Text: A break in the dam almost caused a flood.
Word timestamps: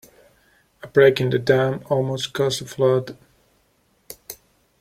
A 0.81 0.87
break 0.87 1.21
in 1.21 1.29
the 1.29 1.37
dam 1.37 1.83
almost 1.87 2.33
caused 2.33 2.63
a 2.63 2.65
flood. 2.65 3.15